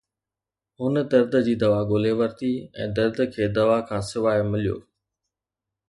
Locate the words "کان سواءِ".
3.91-4.39